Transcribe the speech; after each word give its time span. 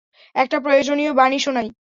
একটা 0.35 0.57
প্রয়োজনীয় 0.59 1.11
বাণী 1.13 1.39
শোনাই। 1.39 1.67